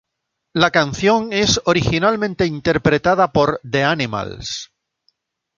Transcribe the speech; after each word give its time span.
La 0.53 0.71
canción 0.71 1.31
es 1.31 1.61
originalmente 1.65 2.47
interpretada 2.47 3.31
por 3.31 3.61
The 3.61 3.83
Animals. 3.83 4.71